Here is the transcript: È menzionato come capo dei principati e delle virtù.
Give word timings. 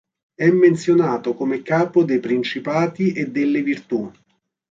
È 0.33 0.49
menzionato 0.49 1.35
come 1.35 1.61
capo 1.61 2.03
dei 2.03 2.19
principati 2.19 3.11
e 3.13 3.29
delle 3.29 3.61
virtù. 3.61 4.11